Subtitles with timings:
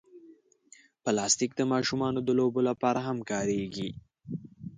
[1.03, 3.89] پلاستيک د ماشومانو د لوبو لپاره هم کارېږي.